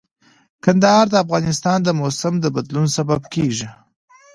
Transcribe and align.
کندهار 0.63 1.05
د 1.11 1.15
افغانستان 1.23 1.79
د 1.83 1.89
موسم 1.99 2.33
د 2.39 2.45
بدلون 2.55 2.87
سبب 2.97 3.21
کېږي. 3.33 3.67